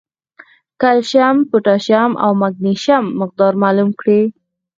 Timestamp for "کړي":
3.99-4.21